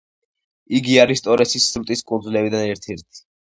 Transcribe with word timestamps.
იგი 0.79 0.97
არის 1.03 1.23
ტორესის 1.27 1.69
სრუტის 1.75 2.03
კუნძულებიდან 2.11 2.67
ერთ-ერთი. 2.75 3.25